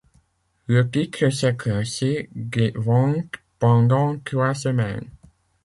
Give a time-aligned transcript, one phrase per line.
[0.65, 5.07] Le titre s'est classé des ventes pendant trois semaines.